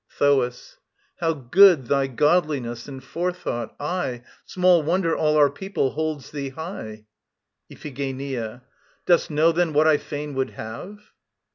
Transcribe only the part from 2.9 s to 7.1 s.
forethought! Aye, Small wonder all our people holds thee high.